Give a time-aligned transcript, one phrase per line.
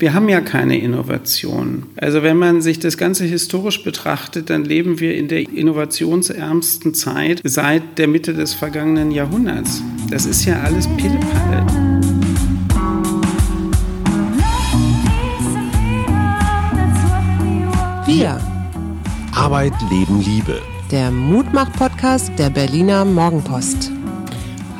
[0.00, 1.86] Wir haben ja keine Innovation.
[1.96, 7.40] Also wenn man sich das Ganze historisch betrachtet, dann leben wir in der innovationsärmsten Zeit
[7.42, 9.82] seit der Mitte des vergangenen Jahrhunderts.
[10.08, 11.66] Das ist ja alles Pillepalle.
[18.06, 18.40] Wir.
[19.34, 20.62] Arbeit, Leben, Liebe.
[20.92, 23.97] Der Mutmach-Podcast der Berliner Morgenpost.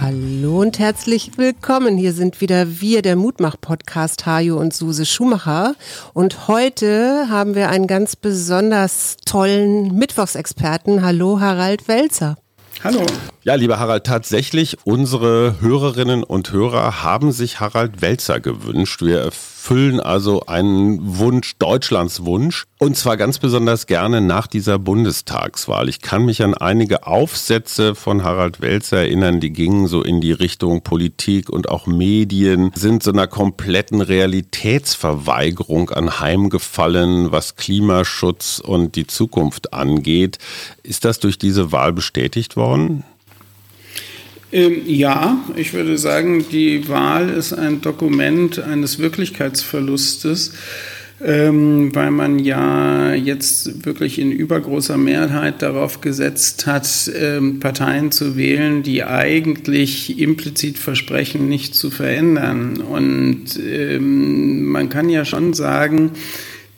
[0.00, 1.96] Hallo und herzlich willkommen.
[1.96, 5.74] Hier sind wieder wir, der Mutmach-Podcast, Hajo und Suse Schumacher.
[6.14, 11.02] Und heute haben wir einen ganz besonders tollen Mittwochsexperten.
[11.02, 12.36] Hallo, Harald Welzer.
[12.84, 13.04] Hallo.
[13.48, 19.00] Ja, lieber Harald, tatsächlich, unsere Hörerinnen und Hörer haben sich Harald Welzer gewünscht.
[19.00, 22.66] Wir erfüllen also einen Wunsch, Deutschlands Wunsch.
[22.76, 25.88] Und zwar ganz besonders gerne nach dieser Bundestagswahl.
[25.88, 30.32] Ich kann mich an einige Aufsätze von Harald Welzer erinnern, die gingen so in die
[30.32, 39.06] Richtung Politik und auch Medien, sind so einer kompletten Realitätsverweigerung anheimgefallen, was Klimaschutz und die
[39.06, 40.36] Zukunft angeht.
[40.82, 43.04] Ist das durch diese Wahl bestätigt worden?
[44.50, 50.52] Ähm, ja, ich würde sagen, die Wahl ist ein Dokument eines Wirklichkeitsverlustes,
[51.22, 58.36] ähm, weil man ja jetzt wirklich in übergroßer Mehrheit darauf gesetzt hat, ähm, Parteien zu
[58.36, 62.78] wählen, die eigentlich implizit versprechen, nicht zu verändern.
[62.78, 66.12] Und ähm, man kann ja schon sagen,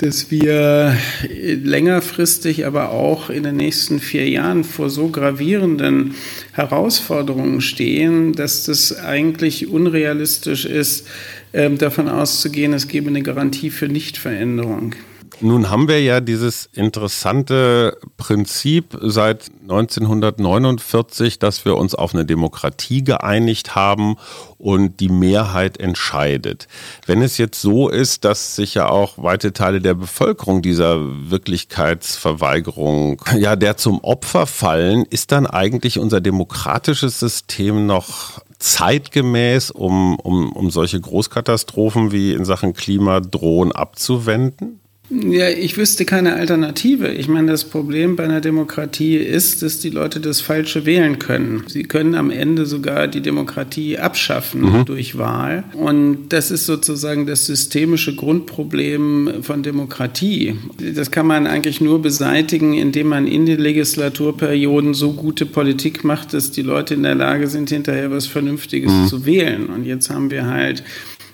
[0.01, 6.15] dass wir längerfristig, aber auch in den nächsten vier Jahren vor so gravierenden
[6.53, 11.07] Herausforderungen stehen, dass das eigentlich unrealistisch ist,
[11.53, 14.95] ähm, davon auszugehen, es gebe eine Garantie für Nichtveränderung.
[15.43, 23.03] Nun haben wir ja dieses interessante Prinzip seit 1949, dass wir uns auf eine Demokratie
[23.03, 24.17] geeinigt haben
[24.59, 26.69] und die Mehrheit entscheidet.
[27.07, 30.99] Wenn es jetzt so ist, dass sich ja auch weite Teile der Bevölkerung dieser
[31.31, 40.17] Wirklichkeitsverweigerung, ja, der zum Opfer fallen, ist dann eigentlich unser demokratisches System noch zeitgemäß, um,
[40.17, 44.80] um, um solche Großkatastrophen wie in Sachen Klima drohen abzuwenden?
[45.11, 47.09] Ja, ich wüsste keine Alternative.
[47.09, 51.65] Ich meine, das Problem bei einer Demokratie ist, dass die Leute das Falsche wählen können.
[51.67, 54.85] Sie können am Ende sogar die Demokratie abschaffen mhm.
[54.85, 55.65] durch Wahl.
[55.73, 60.57] Und das ist sozusagen das systemische Grundproblem von Demokratie.
[60.95, 66.35] Das kann man eigentlich nur beseitigen, indem man in den Legislaturperioden so gute Politik macht,
[66.35, 69.07] dass die Leute in der Lage sind, hinterher was Vernünftiges mhm.
[69.09, 69.67] zu wählen.
[69.71, 70.85] Und jetzt haben wir halt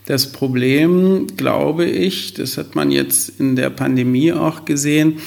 [0.07, 5.19] das Problem, glaube ich, das hat man jetzt in der Pandemie auch gesehen,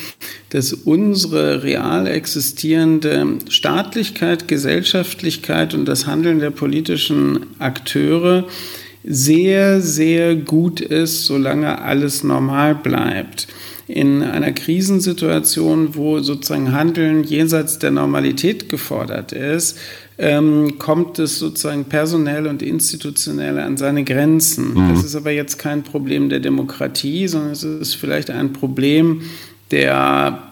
[0.49, 8.47] dass unsere real existierende Staatlichkeit, Gesellschaftlichkeit und das Handeln der politischen Akteure
[9.03, 13.47] sehr, sehr gut ist, solange alles normal bleibt.
[13.87, 19.77] In einer Krisensituation, wo sozusagen Handeln jenseits der Normalität gefordert ist,
[20.19, 24.73] ähm, kommt es sozusagen personell und institutionell an seine Grenzen.
[24.73, 24.89] Mhm.
[24.93, 29.21] Das ist aber jetzt kein Problem der Demokratie, sondern es ist vielleicht ein Problem
[29.71, 30.43] der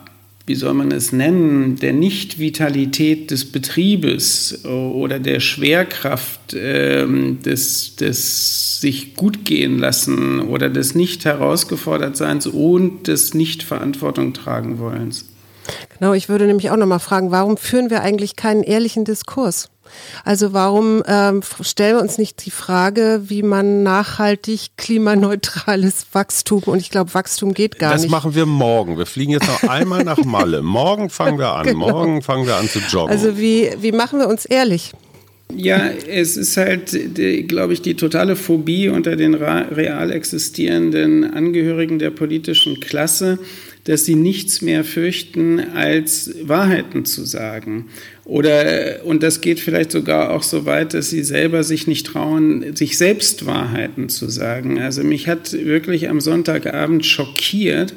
[0.47, 8.79] wie soll man es nennen, der Nicht-Vitalität des Betriebes oder der Schwerkraft ähm, des, des
[8.79, 15.25] sich gut gehen lassen oder des nicht herausgefordert Seins und des nicht Verantwortung tragen wollens.
[15.99, 19.69] Genau, ich würde nämlich auch nochmal fragen, warum führen wir eigentlich keinen ehrlichen Diskurs?
[20.25, 26.79] Also warum ähm, stellen wir uns nicht die Frage, wie man nachhaltig klimaneutrales Wachstum und
[26.79, 28.11] ich glaube, Wachstum geht gar das nicht.
[28.11, 28.97] Das machen wir morgen.
[28.97, 30.61] Wir fliegen jetzt noch einmal nach Malle.
[30.61, 31.67] Morgen fangen wir an.
[31.77, 31.89] Genau.
[31.89, 33.09] Morgen fangen wir an zu joggen.
[33.11, 34.93] Also wie, wie machen wir uns ehrlich?
[35.55, 36.97] Ja, es ist halt,
[37.47, 43.39] glaube ich, die totale Phobie unter den real existierenden Angehörigen der politischen Klasse,
[43.85, 47.87] dass sie nichts mehr fürchten, als Wahrheiten zu sagen.
[48.25, 52.75] Oder, und das geht vielleicht sogar auch so weit, dass sie selber sich nicht trauen,
[52.75, 54.79] sich selbst Wahrheiten zu sagen.
[54.81, 57.93] Also mich hat wirklich am Sonntagabend schockiert,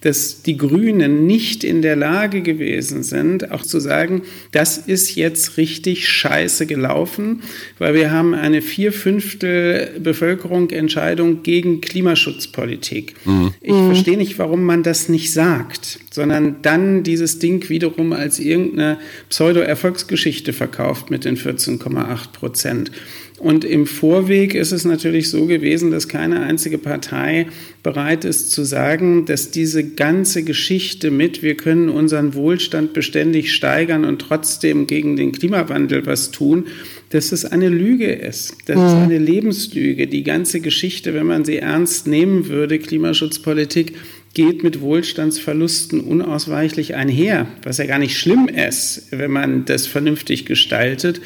[0.00, 5.56] dass die Grünen nicht in der Lage gewesen sind, auch zu sagen, das ist jetzt
[5.56, 7.42] richtig scheiße gelaufen,
[7.78, 13.14] weil wir haben eine Vierfünftel Bevölkerung Entscheidung gegen Klimaschutzpolitik.
[13.24, 13.52] Mhm.
[13.60, 13.86] Ich mhm.
[13.86, 18.98] verstehe nicht, warum man das nicht sagt, sondern dann dieses Ding wiederum als irgendeine
[19.28, 22.90] Pseudo-Erfolgsgeschichte verkauft mit den 14,8 Prozent.
[23.40, 27.46] Und im Vorweg ist es natürlich so gewesen, dass keine einzige Partei
[27.82, 34.04] bereit ist zu sagen, dass diese ganze Geschichte mit, wir können unseren Wohlstand beständig steigern
[34.04, 36.66] und trotzdem gegen den Klimawandel was tun,
[37.08, 38.56] dass es eine Lüge ist.
[38.66, 38.84] Das mhm.
[38.84, 40.06] ist eine Lebenslüge.
[40.06, 43.94] Die ganze Geschichte, wenn man sie ernst nehmen würde, Klimaschutzpolitik,
[44.34, 50.44] geht mit Wohlstandsverlusten unausweichlich einher, was ja gar nicht schlimm ist, wenn man das vernünftig
[50.44, 51.22] gestaltet.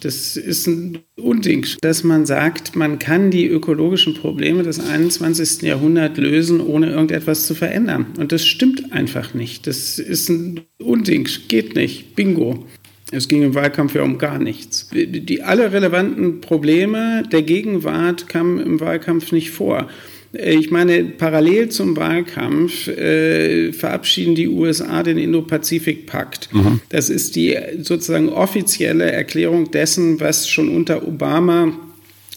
[0.00, 5.62] Das ist ein Unding, dass man sagt, man kann die ökologischen Probleme des 21.
[5.62, 8.06] Jahrhunderts lösen, ohne irgendetwas zu verändern.
[8.18, 9.66] Und das stimmt einfach nicht.
[9.66, 12.16] Das ist ein Unding, geht nicht.
[12.16, 12.66] Bingo.
[13.12, 14.88] Es ging im Wahlkampf ja um gar nichts.
[14.92, 19.88] Die alle relevanten Probleme der Gegenwart kamen im Wahlkampf nicht vor.
[20.32, 26.50] Ich meine, parallel zum Wahlkampf äh, verabschieden die USA den Indo-Pazifik-Pakt.
[26.52, 26.80] Mhm.
[26.88, 31.72] Das ist die sozusagen offizielle Erklärung dessen, was schon unter Obama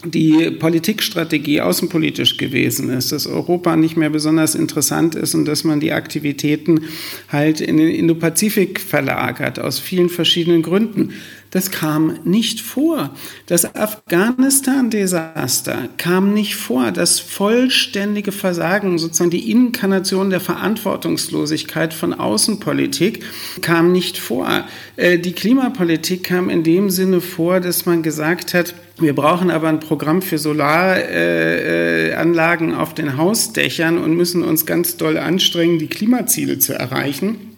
[0.05, 5.79] die Politikstrategie außenpolitisch gewesen ist, dass Europa nicht mehr besonders interessant ist und dass man
[5.79, 6.81] die Aktivitäten
[7.29, 11.13] halt in den Indopazifik verlagert, aus vielen verschiedenen Gründen.
[11.53, 13.11] Das kam nicht vor.
[13.45, 16.91] Das Afghanistan-Desaster kam nicht vor.
[16.91, 23.23] Das vollständige Versagen, sozusagen die Inkarnation der Verantwortungslosigkeit von Außenpolitik
[23.61, 24.63] kam nicht vor.
[24.95, 29.67] Äh, die Klimapolitik kam in dem Sinne vor, dass man gesagt hat, wir brauchen aber
[29.67, 35.85] ein Programm für Solaranlagen äh, auf den Hausdächern und müssen uns ganz doll anstrengen, die
[35.85, 37.52] Klimaziele zu erreichen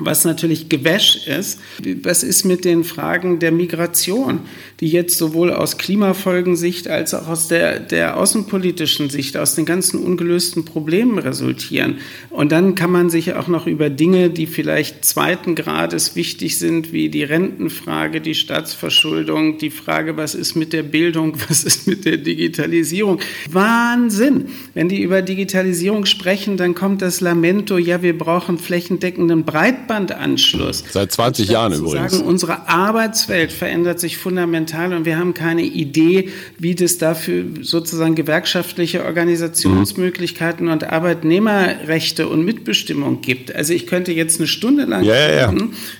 [0.00, 1.60] was natürlich Gewäsch ist.
[2.02, 4.40] Was ist mit den Fragen der Migration,
[4.80, 10.02] die jetzt sowohl aus Klimafolgensicht als auch aus der, der außenpolitischen Sicht, aus den ganzen
[10.02, 11.98] ungelösten Problemen resultieren?
[12.30, 16.92] Und dann kann man sich auch noch über Dinge, die vielleicht zweiten Grades wichtig sind,
[16.92, 22.04] wie die Rentenfrage, die Staatsverschuldung, die Frage, was ist mit der Bildung, was ist mit
[22.04, 23.20] der Digitalisierung?
[23.50, 24.46] Wahnsinn!
[24.74, 30.84] Wenn die über Digitalisierung sprechen, dann kommt das Lamento, ja, wir brauchen flächendeckenden Breitband Breitbandanschluss.
[30.90, 32.12] Seit 20 Jahren übrigens.
[32.12, 38.14] Sagen, unsere Arbeitswelt verändert sich fundamental und wir haben keine Idee, wie das dafür sozusagen
[38.14, 40.72] gewerkschaftliche Organisationsmöglichkeiten mhm.
[40.72, 43.54] und Arbeitnehmerrechte und Mitbestimmung gibt.
[43.54, 45.54] Also ich könnte jetzt eine Stunde lang ja, ja, ja.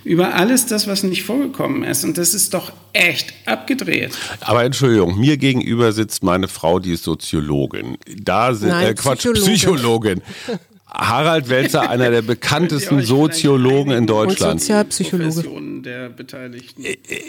[0.04, 2.04] über alles das, was nicht vorgekommen ist.
[2.04, 4.12] Und das ist doch echt abgedreht.
[4.40, 7.96] Aber Entschuldigung, mir gegenüber sitzt meine Frau, die ist Soziologin.
[8.22, 9.54] Da sind, Nein, äh, Quatsch, Psychologin.
[9.54, 10.22] Psychologin.
[10.92, 14.54] Harald Welzer, einer der bekanntesten Soziologen in Deutschland.
[14.54, 15.44] Und Sozialpsychologe.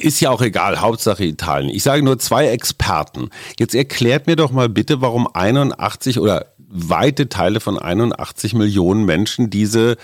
[0.01, 1.69] Ist ja auch egal, Hauptsache Italien.
[1.69, 3.29] Ich sage nur zwei Experten.
[3.59, 9.49] Jetzt erklärt mir doch mal bitte, warum 81 oder weite Teile von 81 Millionen Menschen
[9.49, 9.97] diese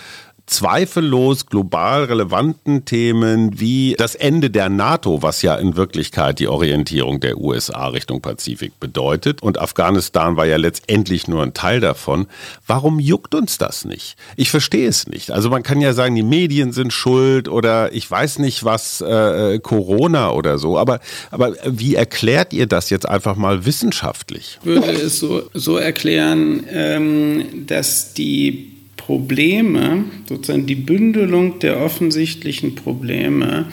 [0.47, 7.19] zweifellos global relevanten Themen wie das Ende der NATO, was ja in Wirklichkeit die Orientierung
[7.19, 12.27] der USA Richtung Pazifik bedeutet, und Afghanistan war ja letztendlich nur ein Teil davon.
[12.65, 14.15] Warum juckt uns das nicht?
[14.38, 15.31] Ich verstehe es nicht.
[15.31, 19.59] Also man kann ja sagen, die Medien sind schuld oder ich weiß nicht was, äh,
[19.59, 24.59] Corona oder so, aber, aber wie erklärt ihr das jetzt einfach mal wissenschaftlich?
[24.61, 28.76] Ich würde es so, so erklären, ähm, dass die
[29.07, 33.68] Probleme, sozusagen die Bündelung der offensichtlichen Probleme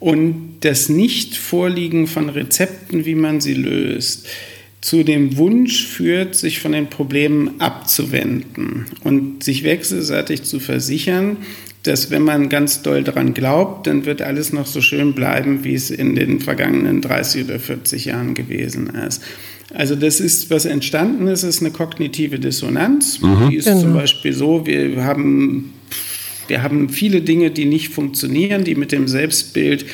[0.00, 4.26] und das Nichtvorliegen von Rezepten, wie man sie löst,
[4.80, 11.36] zu dem Wunsch führt, sich von den Problemen abzuwenden und sich wechselseitig zu versichern,
[11.84, 15.74] dass wenn man ganz doll daran glaubt, dann wird alles noch so schön bleiben, wie
[15.74, 19.22] es in den vergangenen 30 oder 40 Jahren gewesen ist.
[19.72, 23.20] Also das ist, was entstanden ist, ist eine kognitive Dissonanz.
[23.20, 23.50] Mhm.
[23.50, 23.80] Die ist genau.
[23.80, 25.72] zum Beispiel so, wir haben,
[26.48, 29.86] wir haben viele Dinge, die nicht funktionieren, die mit dem Selbstbild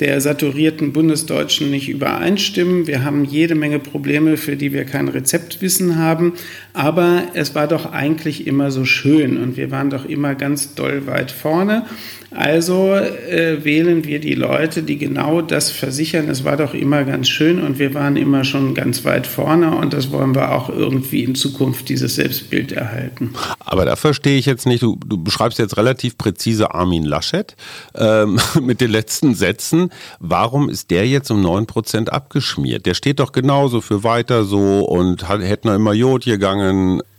[0.00, 2.86] der saturierten Bundesdeutschen nicht übereinstimmen.
[2.86, 6.34] Wir haben jede Menge Probleme, für die wir kein Rezeptwissen haben.
[6.78, 11.08] Aber es war doch eigentlich immer so schön und wir waren doch immer ganz doll
[11.08, 11.86] weit vorne.
[12.30, 16.28] Also äh, wählen wir die Leute, die genau das versichern.
[16.28, 19.94] Es war doch immer ganz schön und wir waren immer schon ganz weit vorne und
[19.94, 23.32] das wollen wir auch irgendwie in Zukunft dieses Selbstbild erhalten.
[23.60, 27.56] Aber da verstehe ich jetzt nicht, du, du beschreibst jetzt relativ präzise Armin Laschet
[27.94, 29.90] ähm, mit den letzten Sätzen.
[30.20, 32.84] Warum ist der jetzt um 9% abgeschmiert?
[32.84, 36.67] Der steht doch genauso für weiter so und hätte noch immer Jod gegangen.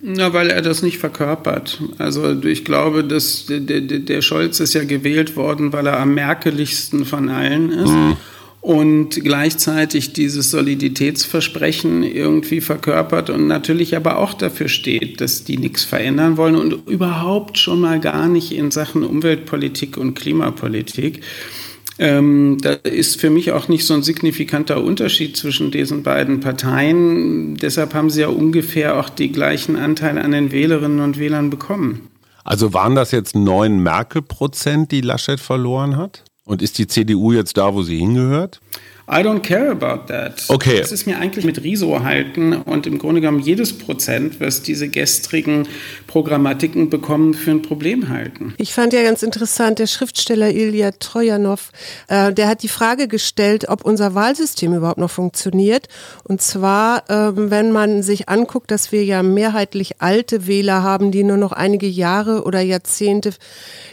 [0.01, 1.81] Na, weil er das nicht verkörpert.
[1.97, 6.13] Also ich glaube, dass der, der, der Scholz ist ja gewählt worden, weil er am
[6.13, 7.91] merkeligsten von allen ist.
[7.91, 8.17] Mhm.
[8.61, 15.85] Und gleichzeitig dieses Soliditätsversprechen irgendwie verkörpert und natürlich aber auch dafür steht, dass die nichts
[15.85, 21.21] verändern wollen und überhaupt schon mal gar nicht in Sachen Umweltpolitik und Klimapolitik.
[22.01, 27.57] Ähm, da ist für mich auch nicht so ein signifikanter Unterschied zwischen diesen beiden Parteien.
[27.57, 32.07] Deshalb haben sie ja ungefähr auch die gleichen Anteile an den Wählerinnen und Wählern bekommen.
[32.45, 36.23] Also waren das jetzt neun Merkel-Prozent, die Laschet verloren hat?
[36.45, 38.61] Und ist die CDU jetzt da, wo sie hingehört?
[39.11, 40.45] I don't care about that.
[40.49, 40.79] Okay.
[40.79, 44.87] Das ist mir eigentlich mit Riso halten und im Grunde genommen jedes Prozent, was diese
[44.87, 45.67] gestrigen
[46.05, 48.53] Programmatiken bekommen, für ein Problem halten.
[48.57, 51.71] Ich fand ja ganz interessant, der Schriftsteller Ilya Trojanow,
[52.07, 55.87] äh, der hat die Frage gestellt, ob unser Wahlsystem überhaupt noch funktioniert.
[56.23, 61.23] Und zwar, äh, wenn man sich anguckt, dass wir ja mehrheitlich alte Wähler haben, die
[61.23, 63.33] nur noch einige Jahre oder Jahrzehnte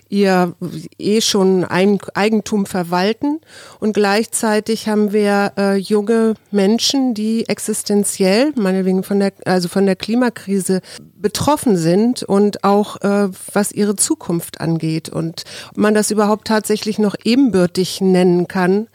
[0.08, 0.54] ihr
[0.98, 3.40] eh schon Eigentum verwalten.
[3.80, 9.96] Und gleichzeitig haben wir äh, junge Menschen, die existenziell, meinetwegen von der, also von der
[9.96, 10.80] Klimakrise
[11.20, 15.08] betroffen sind und auch äh, was ihre Zukunft angeht.
[15.08, 18.88] Und ob man das überhaupt tatsächlich noch ebenbürtig nennen kann,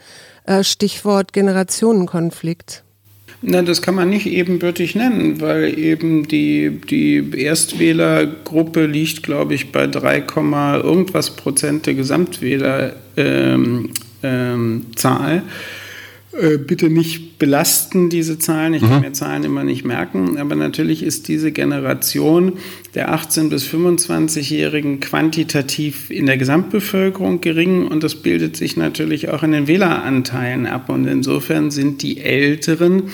[0.46, 2.84] äh, Stichwort Generationenkonflikt.
[3.44, 9.72] Na, das kann man nicht ebenbürtig nennen, weil eben die, die Erstwählergruppe liegt, glaube ich,
[9.72, 10.24] bei 3,
[10.82, 12.94] irgendwas Prozent der Gesamtwählerzahl.
[13.16, 13.90] Ähm,
[14.22, 15.40] ähm, äh,
[16.32, 18.72] bitte nicht belasten, diese Zahlen.
[18.72, 19.00] Ich kann mhm.
[19.00, 20.38] mir Zahlen immer nicht merken.
[20.38, 22.54] Aber natürlich ist diese Generation
[22.94, 29.42] der 18- bis 25-Jährigen quantitativ in der Gesamtbevölkerung gering und das bildet sich natürlich auch
[29.42, 30.88] in den Wähleranteilen ab.
[30.88, 33.10] Und insofern sind die Älteren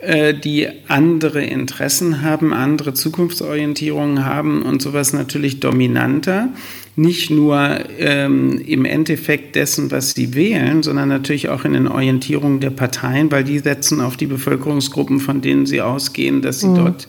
[0.00, 6.48] äh, die andere Interessen haben, andere Zukunftsorientierungen haben und sowas natürlich dominanter
[6.96, 12.60] nicht nur ähm, im Endeffekt dessen, was sie wählen, sondern natürlich auch in den Orientierungen
[12.60, 16.74] der Parteien, weil die setzen auf die Bevölkerungsgruppen, von denen sie ausgehen, dass sie mhm.
[16.76, 17.08] dort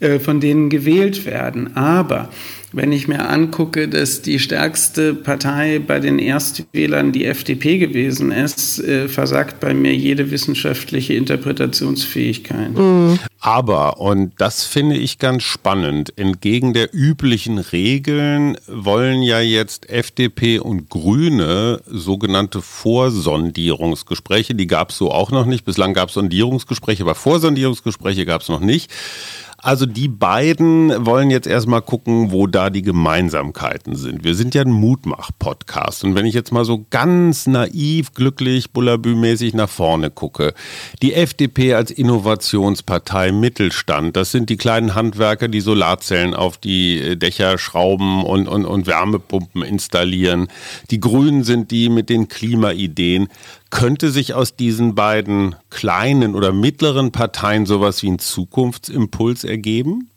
[0.00, 1.76] äh, von denen gewählt werden.
[1.76, 2.28] Aber
[2.74, 8.80] wenn ich mir angucke, dass die stärkste Partei bei den Erstwählern die FDP gewesen ist,
[8.80, 12.76] äh, versagt bei mir jede wissenschaftliche Interpretationsfähigkeit.
[12.76, 13.18] Mhm.
[13.40, 20.58] Aber, und das finde ich ganz spannend, entgegen der üblichen Regeln wollen ja jetzt FDP
[20.58, 25.64] und Grüne sogenannte Vorsondierungsgespräche, die gab es so auch noch nicht.
[25.64, 28.90] Bislang gab es Sondierungsgespräche, aber Vorsondierungsgespräche gab es noch nicht.
[29.64, 34.22] Also die beiden wollen jetzt erstmal gucken, wo da die Gemeinsamkeiten sind.
[34.22, 36.04] Wir sind ja ein Mutmach-Podcast.
[36.04, 40.52] Und wenn ich jetzt mal so ganz naiv, glücklich, bullabü-mäßig nach vorne gucke,
[41.00, 47.56] die FDP als Innovationspartei Mittelstand, das sind die kleinen Handwerker, die Solarzellen auf die Dächer
[47.56, 50.48] schrauben und, und, und Wärmepumpen installieren.
[50.90, 53.28] Die Grünen sind die mit den Klimaideen.
[53.74, 60.10] Könnte sich aus diesen beiden kleinen oder mittleren Parteien sowas wie ein Zukunftsimpuls ergeben?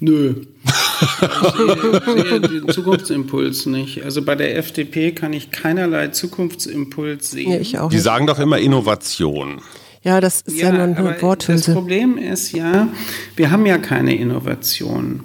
[0.00, 0.34] Nö.
[0.64, 4.02] ich sehe den Zukunftsimpuls nicht.
[4.02, 7.52] Also bei der FDP kann ich keinerlei Zukunftsimpuls sehen.
[7.52, 9.62] Ja, ich auch Die sagen doch immer Innovation.
[10.02, 11.66] Ja, das ist ja, ja nur ein Worthülse.
[11.66, 12.88] Das Problem ist ja,
[13.36, 15.22] wir haben ja keine Innovation.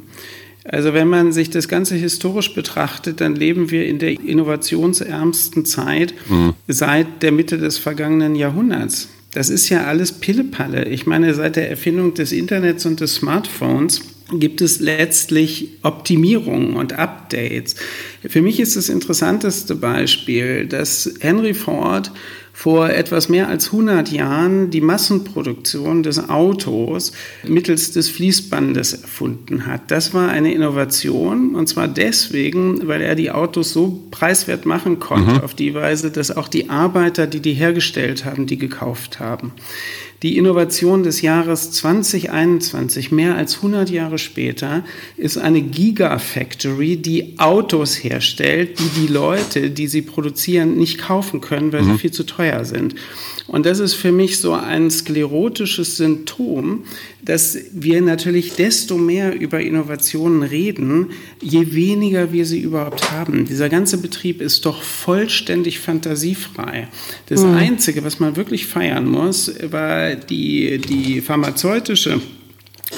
[0.67, 6.13] Also wenn man sich das Ganze historisch betrachtet, dann leben wir in der innovationsärmsten Zeit
[6.29, 6.53] mhm.
[6.67, 9.07] seit der Mitte des vergangenen Jahrhunderts.
[9.33, 10.85] Das ist ja alles Pillepalle.
[10.85, 14.01] Ich meine, seit der Erfindung des Internets und des Smartphones
[14.33, 17.75] gibt es letztlich Optimierungen und Updates.
[18.27, 22.11] Für mich ist das interessanteste Beispiel, dass Henry Ford
[22.57, 27.11] vor etwas mehr als 100 Jahren die Massenproduktion des Autos
[27.43, 29.91] mittels des Fließbandes erfunden hat.
[29.91, 35.33] Das war eine Innovation und zwar deswegen, weil er die Autos so preiswert machen konnte,
[35.33, 35.41] mhm.
[35.41, 39.51] auf die Weise, dass auch die Arbeiter, die die hergestellt haben, die gekauft haben.
[40.23, 44.83] Die Innovation des Jahres 2021, mehr als 100 Jahre später,
[45.15, 51.71] ist eine Gigafactory, die Autos herstellt, die die Leute, die sie produzieren, nicht kaufen können,
[51.71, 51.93] weil mhm.
[51.93, 52.95] sie viel zu teuer sind.
[53.47, 56.83] Und das ist für mich so ein sklerotisches Symptom,
[57.21, 63.45] dass wir natürlich desto mehr über Innovationen reden, je weniger wir sie überhaupt haben.
[63.45, 66.89] Dieser ganze Betrieb ist doch vollständig fantasiefrei.
[67.27, 67.55] Das mhm.
[67.55, 72.19] Einzige, was man wirklich feiern muss, war die, die pharmazeutische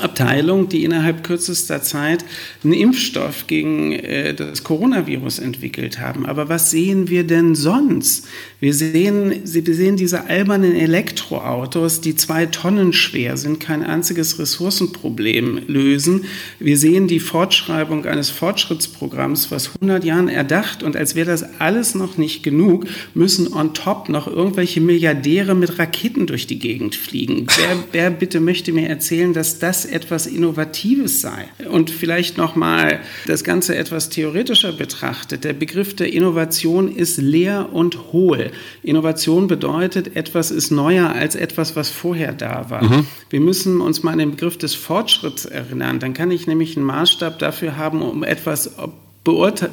[0.02, 2.26] Abteilung, die innerhalb kürzester Zeit
[2.64, 6.26] einen Impfstoff gegen äh, das Coronavirus entwickelt haben.
[6.26, 8.28] Aber was sehen wir denn sonst?
[8.60, 15.62] Wir sehen, wir sehen diese albernen Elektroautos, die zwei Tonnen schwer sind, kein einziges Ressourcenproblem
[15.68, 16.26] lösen.
[16.60, 21.96] Wir sehen die Fortschreibung eines Fortschrittsprogramms, was 100 Jahren erdacht und als wäre das alles
[21.96, 27.48] noch nicht genug, müssen on top noch irgendwelche Milliardäre mit Raketen durch die Gegend fliegen.
[27.58, 31.46] Wer, wer bitte möchte mir erzählen, dass das etwas Innovatives sei.
[31.70, 35.44] Und vielleicht nochmal das Ganze etwas theoretischer betrachtet.
[35.44, 38.52] Der Begriff der Innovation ist leer und hohl.
[38.84, 42.84] Innovation bedeutet, etwas ist neuer als etwas, was vorher da war.
[42.84, 43.08] Mhm.
[43.30, 46.00] Wir müssen uns mal an den Begriff des Fortschritts erinnern.
[46.00, 48.78] Dann kann ich nämlich einen Maßstab dafür haben, um etwas,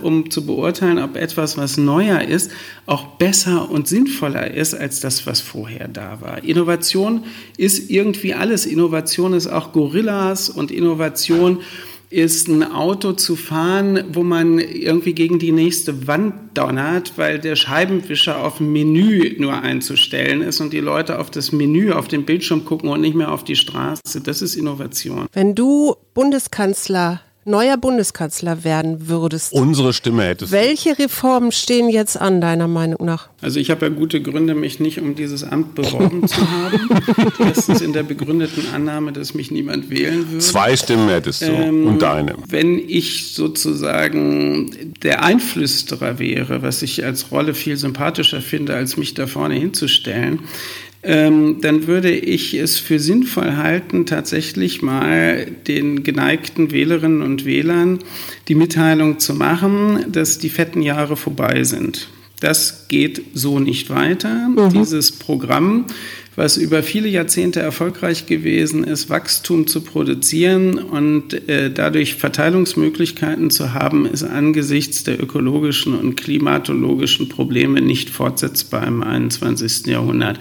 [0.03, 2.51] um zu beurteilen, ob etwas, was neuer ist,
[2.87, 6.45] auch besser und sinnvoller ist als das, was vorher da war.
[6.45, 7.25] Innovation
[7.57, 8.67] ist irgendwie alles.
[8.67, 11.61] Innovation ist auch Gorillas und Innovation
[12.11, 17.57] ist ein Auto zu fahren, wo man irgendwie gegen die nächste Wand donnert, weil der
[17.57, 22.25] Scheibenwischer auf dem Menü nur einzustellen ist und die Leute auf das Menü auf dem
[22.25, 24.21] Bildschirm gucken und nicht mehr auf die Straße.
[24.23, 25.27] Das ist Innovation.
[25.33, 29.53] Wenn du Bundeskanzler neuer Bundeskanzler werden würdest.
[29.53, 33.29] Unsere Stimme hättest Welche Reformen stehen jetzt an, deiner Meinung nach?
[33.41, 36.89] Also ich habe ja gute Gründe, mich nicht um dieses Amt beworben zu haben.
[37.39, 40.39] Erstens in der begründeten Annahme, dass mich niemand wählen würde.
[40.39, 42.35] Zwei Stimmen hättest du ähm, und deine.
[42.49, 49.15] Wenn ich sozusagen der Einflüsterer wäre, was ich als Rolle viel sympathischer finde, als mich
[49.15, 50.41] da vorne hinzustellen,
[51.07, 58.01] ähm, dann würde ich es für sinnvoll halten, tatsächlich mal den geneigten Wählerinnen und Wählern
[58.49, 62.09] die Mitteilung zu machen, dass die fetten Jahre vorbei sind.
[62.41, 64.49] Das geht so nicht weiter.
[64.49, 64.71] Mhm.
[64.71, 65.87] Dieses Programm
[66.37, 73.73] was über viele Jahrzehnte erfolgreich gewesen ist, Wachstum zu produzieren und äh, dadurch Verteilungsmöglichkeiten zu
[73.73, 79.87] haben, ist angesichts der ökologischen und klimatologischen Probleme nicht fortsetzbar im 21.
[79.87, 80.39] Jahrhundert.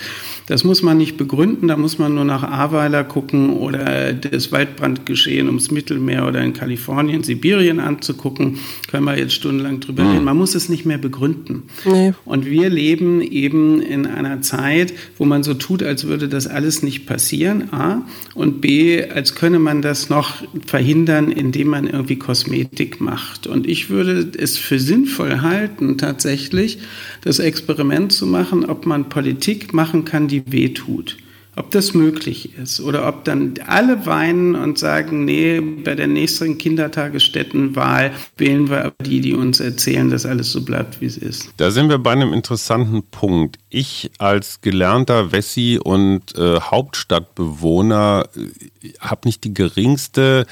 [0.48, 5.48] Das muss man nicht begründen, da muss man nur nach Ahrweiler gucken oder das Waldbrandgeschehen
[5.48, 8.60] ums Mittelmeer oder in Kalifornien, Sibirien anzugucken.
[8.92, 10.12] Können wir jetzt stundenlang drüber mhm.
[10.12, 10.24] reden.
[10.26, 11.64] Man muss es nicht mehr begründen.
[11.86, 12.14] Nee.
[12.26, 16.84] Und wir leben eben in einer Zeit, wo man so tut, als würde das alles
[16.84, 18.04] nicht passieren, A.
[18.36, 23.48] Und B, als könne man das noch verhindern, indem man irgendwie Kosmetik macht.
[23.48, 26.80] Und ich würde es für sinnvoll halten, tatsächlich
[27.22, 31.18] das Experiment zu machen, ob man Politik machen kann, die die wehtut.
[31.58, 36.58] Ob das möglich ist oder ob dann alle weinen und sagen, nee, bei der nächsten
[36.58, 41.50] Kindertagesstättenwahl wählen wir die, die uns erzählen, dass alles so bleibt, wie es ist.
[41.58, 43.58] Da sind wir bei einem interessanten Punkt.
[43.70, 50.46] Ich als gelernter Wessi und äh, Hauptstadtbewohner äh, habe nicht die geringste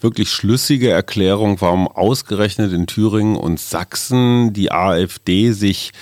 [0.00, 5.92] wirklich schlüssige Erklärung, warum ausgerechnet in Thüringen und Sachsen die AfD sich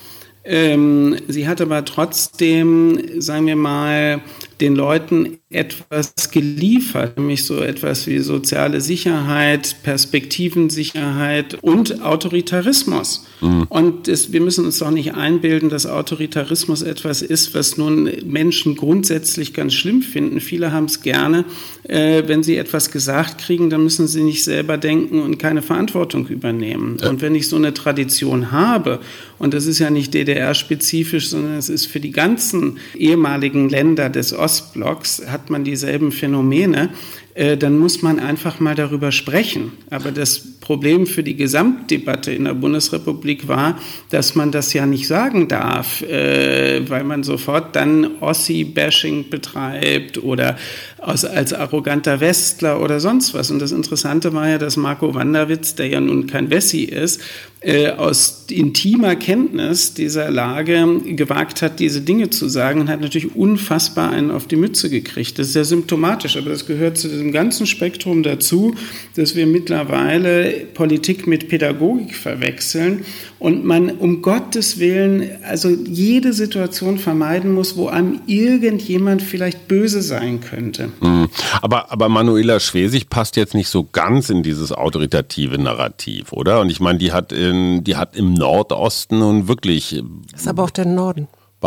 [0.44, 4.20] Ähm, sie hat aber trotzdem, sagen wir mal,
[4.62, 13.26] den Leuten etwas geliefert, nämlich so etwas wie soziale Sicherheit, Perspektivensicherheit und Autoritarismus.
[13.40, 13.66] Mhm.
[13.68, 18.76] Und das, wir müssen uns doch nicht einbilden, dass Autoritarismus etwas ist, was nun Menschen
[18.76, 20.40] grundsätzlich ganz schlimm finden.
[20.40, 21.44] Viele haben es gerne.
[21.82, 26.28] Äh, wenn sie etwas gesagt kriegen, dann müssen sie nicht selber denken und keine Verantwortung
[26.28, 26.98] übernehmen.
[27.00, 27.10] Ja.
[27.10, 29.00] Und wenn ich so eine Tradition habe,
[29.42, 34.32] und das ist ja nicht DDR-spezifisch, sondern es ist für die ganzen ehemaligen Länder des
[34.32, 36.90] Ostblocks, hat man dieselben Phänomene,
[37.34, 39.72] äh, dann muss man einfach mal darüber sprechen.
[39.90, 45.08] Aber das Problem für die Gesamtdebatte in der Bundesrepublik war, dass man das ja nicht
[45.08, 50.56] sagen darf, äh, weil man sofort dann Ossi-Bashing betreibt oder
[50.98, 53.50] als arroganter Westler oder sonst was.
[53.50, 57.20] Und das Interessante war ja, dass Marco Wanderwitz, der ja nun kein Wessi ist,
[57.62, 63.36] äh, aus intimer Kenntnis dieser Lage gewagt hat, diese Dinge zu sagen und hat natürlich
[63.36, 65.38] unfassbar einen auf die Mütze gekriegt.
[65.38, 68.74] Das ist sehr symptomatisch, aber das gehört zu diesem ganzen Spektrum dazu,
[69.14, 73.04] dass wir mittlerweile Politik mit Pädagogik verwechseln
[73.42, 80.00] und man um Gottes Willen also jede Situation vermeiden muss, wo einem irgendjemand vielleicht böse
[80.00, 80.92] sein könnte.
[81.00, 81.28] Mhm.
[81.60, 86.60] Aber, aber Manuela Schwesig passt jetzt nicht so ganz in dieses autoritative Narrativ, oder?
[86.60, 90.00] Und ich meine, die hat, in, die hat im Nordosten nun wirklich.
[90.30, 91.26] Das ist aber auch der Norden.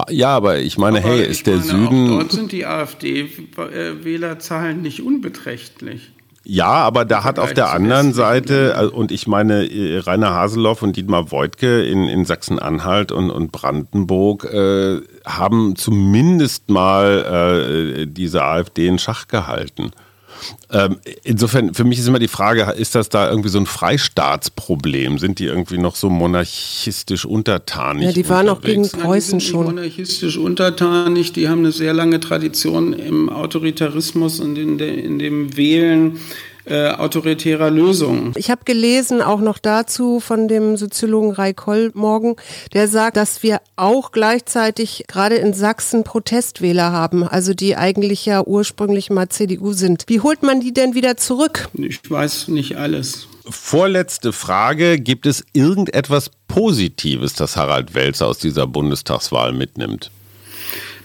[0.09, 2.07] Ja, aber ich meine, aber hey, ist der meine, Süden.
[2.07, 6.13] dort sind die AfD-Wählerzahlen nicht unbeträchtlich.
[6.47, 10.83] Ja, aber da hat auf der anderen Seite, äh, und ich meine, äh, Rainer Haseloff
[10.83, 18.43] und Dietmar Woidke in, in Sachsen-Anhalt und, und Brandenburg äh, haben zumindest mal äh, diese
[18.43, 19.91] AfD in Schach gehalten.
[20.71, 25.19] Ähm, insofern, für mich ist immer die Frage, ist das da irgendwie so ein Freistaatsproblem?
[25.19, 28.05] Sind die irgendwie noch so monarchistisch untertanig?
[28.05, 29.65] Ja, die waren auch gegen Preußen die schon.
[29.65, 35.55] monarchistisch untertanig, die haben eine sehr lange Tradition im Autoritarismus und in, de, in dem
[35.57, 36.19] Wählen
[36.65, 38.33] äh, autoritärer Lösungen.
[38.35, 41.53] Ich habe gelesen, auch noch dazu von dem Soziologen Rai
[41.93, 42.35] morgen,
[42.73, 48.43] der sagt, dass wir auch gleichzeitig gerade in Sachsen Protestwähler haben, also die eigentlich ja
[48.43, 50.05] ursprünglich mal CDU sind.
[50.07, 51.69] Wie holt man die denn wieder zurück?
[51.73, 53.27] Ich weiß nicht alles.
[53.47, 54.99] Vorletzte Frage.
[54.99, 60.09] Gibt es irgendetwas Positives, das Harald Welzer aus dieser Bundestagswahl mitnimmt?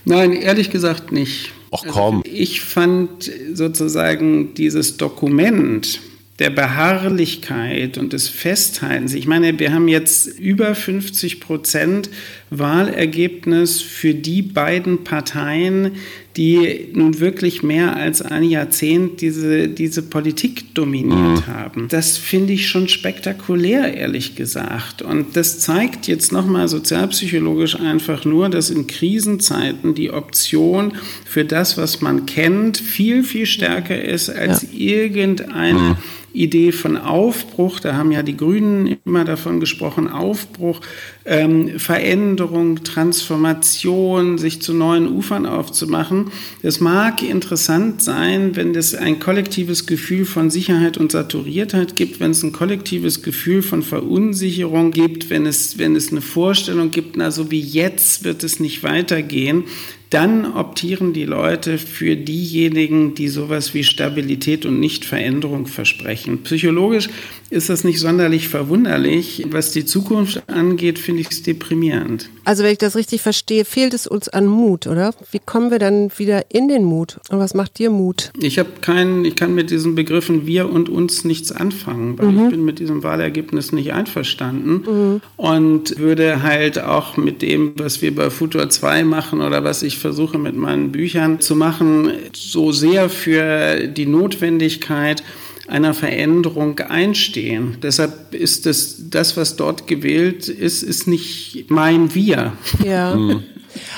[0.04, 1.52] Nein, ehrlich gesagt nicht.
[1.72, 2.22] Ach komm.
[2.24, 6.00] Also ich fand sozusagen dieses Dokument
[6.40, 9.12] der Beharrlichkeit und des Festhaltens.
[9.12, 12.08] Ich meine, wir haben jetzt über 50 Prozent
[12.50, 15.92] Wahlergebnis für die beiden Parteien,
[16.36, 21.46] die nun wirklich mehr als ein Jahrzehnt diese, diese Politik dominiert mhm.
[21.46, 21.88] haben.
[21.88, 25.02] Das finde ich schon spektakulär, ehrlich gesagt.
[25.02, 31.76] Und das zeigt jetzt nochmal sozialpsychologisch einfach nur, dass in Krisenzeiten die Option für das,
[31.76, 34.68] was man kennt, viel, viel stärker ist als ja.
[34.72, 35.96] irgendeine mhm.
[36.32, 37.80] Idee von Aufbruch.
[37.80, 40.80] Da haben ja die Grünen immer davon gesprochen, Aufbruch,
[41.24, 46.30] ähm, Veränderung, Transformation, sich zu neuen Ufern aufzumachen.
[46.62, 52.30] Das mag interessant sein, wenn es ein kollektives Gefühl von Sicherheit und Saturiertheit gibt, wenn
[52.30, 57.30] es ein kollektives Gefühl von Verunsicherung gibt, wenn es, wenn es eine Vorstellung gibt, na
[57.30, 59.64] so wie jetzt wird es nicht weitergehen,
[60.10, 66.42] dann optieren die Leute für diejenigen, die sowas wie Stabilität und Nichtveränderung versprechen.
[66.42, 67.08] Psychologisch
[67.50, 69.44] ist das nicht sonderlich verwunderlich.
[69.50, 72.30] Was die Zukunft angeht, finde ich es deprimierend.
[72.44, 75.12] Also wenn ich das richtig verstehe, fehlt es uns an Mut, oder?
[75.32, 77.18] Wie kommen wir dann wieder in den Mut?
[77.28, 78.30] Und was macht dir Mut?
[78.40, 82.44] Ich habe keinen, ich kann mit diesen Begriffen wir und uns nichts anfangen, weil mhm.
[82.44, 85.20] ich bin mit diesem Wahlergebnis nicht einverstanden mhm.
[85.36, 89.98] und würde halt auch mit dem, was wir bei Futur 2 machen oder was ich
[89.98, 95.22] versuche mit meinen Büchern zu machen, so sehr für die Notwendigkeit
[95.70, 97.76] einer Veränderung einstehen.
[97.82, 102.52] Deshalb ist das, das, was dort gewählt ist, ist nicht mein Wir.
[102.84, 103.16] Ja.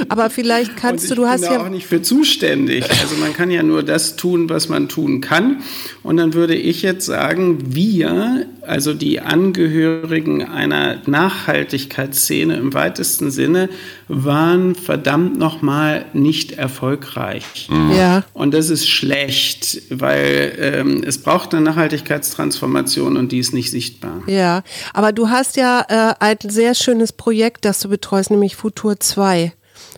[0.08, 2.84] Aber vielleicht kannst du, du hast ja auch nicht für zuständig.
[2.90, 5.62] Also man kann ja nur das tun, was man tun kann.
[6.02, 13.68] Und dann würde ich jetzt sagen, wir, also die Angehörigen einer Nachhaltigkeitsszene im weitesten Sinne,
[14.08, 17.68] waren verdammt nochmal nicht erfolgreich.
[17.70, 17.92] Mhm.
[17.92, 18.24] Ja.
[18.34, 24.22] Und das ist schlecht, weil ähm, es braucht eine Nachhaltigkeitstransformation und die ist nicht sichtbar.
[24.26, 28.98] Ja, aber du hast ja äh, ein sehr schönes Projekt, das du betreust, nämlich Futur
[28.98, 29.52] 2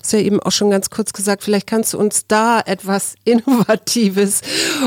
[0.05, 4.43] hast ja eben auch schon ganz kurz gesagt, vielleicht kannst du uns da etwas Innovatives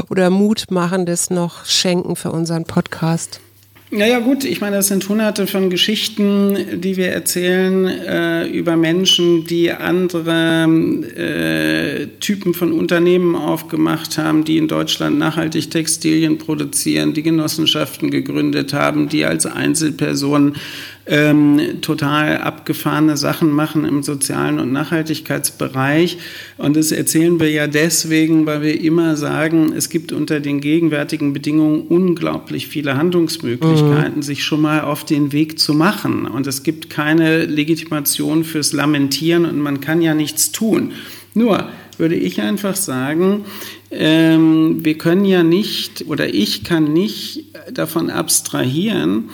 [0.10, 3.42] oder Mutmachendes noch schenken für unseren Podcast.
[3.90, 9.46] Naja gut, ich meine, das sind hunderte von Geschichten, die wir erzählen äh, über Menschen,
[9.46, 10.68] die andere
[11.16, 18.74] äh, Typen von Unternehmen aufgemacht haben, die in Deutschland nachhaltig Textilien produzieren, die Genossenschaften gegründet
[18.74, 20.58] haben, die als Einzelpersonen
[21.08, 26.17] ähm, total abgefahrene Sachen machen im sozialen und Nachhaltigkeitsbereich.
[26.58, 31.34] Und das erzählen wir ja deswegen, weil wir immer sagen, es gibt unter den gegenwärtigen
[31.34, 34.22] Bedingungen unglaublich viele Handlungsmöglichkeiten, mhm.
[34.22, 36.26] sich schon mal auf den Weg zu machen.
[36.26, 40.91] Und es gibt keine Legitimation fürs Lamentieren und man kann ja nichts tun.
[41.34, 43.46] Nur würde ich einfach sagen,
[43.91, 49.30] ähm, wir können ja nicht oder ich kann nicht davon abstrahieren,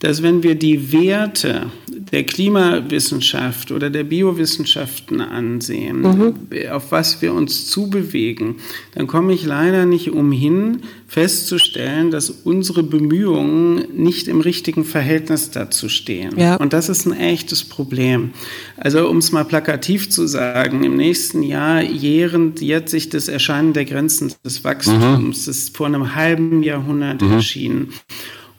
[0.00, 1.66] dass wenn wir die Werte
[2.12, 6.34] der Klimawissenschaft oder der Biowissenschaften ansehen, mhm.
[6.70, 8.56] auf was wir uns zubewegen,
[8.94, 15.88] dann komme ich leider nicht umhin, festzustellen, dass unsere Bemühungen nicht im richtigen Verhältnis dazu
[15.88, 16.38] stehen.
[16.38, 16.56] Ja.
[16.56, 18.30] Und das ist ein echtes Problem.
[18.76, 23.72] Also um es mal plakativ zu sagen, im nächsten Jahr jährend jetzt sich das Erscheinen
[23.72, 25.30] der Grenzen des Wachstums, mhm.
[25.30, 27.32] das ist vor einem halben Jahrhundert mhm.
[27.32, 27.88] erschienen.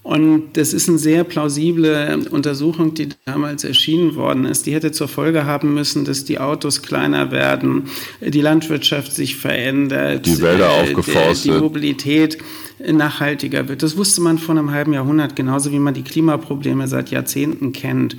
[0.01, 4.65] Und das ist eine sehr plausible Untersuchung, die damals erschienen worden ist.
[4.65, 7.83] Die hätte zur Folge haben müssen, dass die Autos kleiner werden,
[8.21, 12.37] die Landwirtschaft sich verändert, die Wälder äh, aufgeforstet, die Mobilität
[12.79, 13.83] nachhaltiger wird.
[13.83, 18.15] Das wusste man vor einem halben Jahrhundert, genauso wie man die Klimaprobleme seit Jahrzehnten kennt.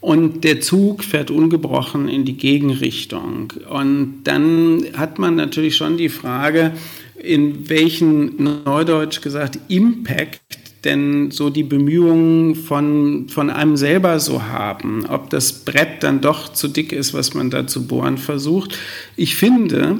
[0.00, 3.52] Und der Zug fährt ungebrochen in die Gegenrichtung.
[3.70, 6.72] Und dann hat man natürlich schon die Frage,
[7.16, 10.40] in welchen Neudeutsch gesagt Impact
[10.84, 16.52] denn so die Bemühungen von, von einem selber so haben, ob das Brett dann doch
[16.52, 18.76] zu dick ist, was man da zu bohren versucht.
[19.16, 19.98] Ich finde,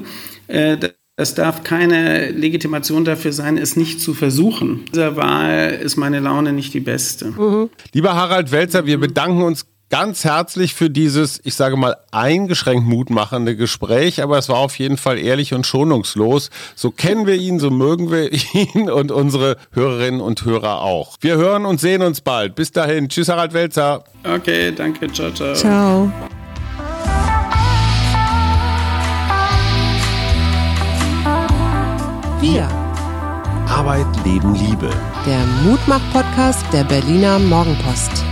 [0.49, 0.77] äh,
[1.17, 4.85] das darf keine Legitimation dafür sein, es nicht zu versuchen.
[4.93, 7.31] Dieser Wahl ist meine Laune nicht die beste.
[7.31, 7.71] Mhm.
[7.93, 13.57] Lieber Harald Welzer, wir bedanken uns ganz herzlich für dieses, ich sage mal, eingeschränkt mutmachende
[13.57, 16.49] Gespräch, aber es war auf jeden Fall ehrlich und schonungslos.
[16.75, 21.19] So kennen wir ihn, so mögen wir ihn und unsere Hörerinnen und Hörer auch.
[21.21, 22.55] Wir hören und sehen uns bald.
[22.55, 23.11] Bis dahin.
[23.11, 24.03] Tschüss, Harald Welzer.
[24.25, 25.13] Okay, danke.
[25.13, 25.53] Ciao, ciao.
[25.53, 26.11] Ciao.
[32.41, 32.67] Wir.
[33.69, 34.89] Arbeit, Leben, Liebe.
[35.27, 38.32] Der Mutmach-Podcast der Berliner Morgenpost.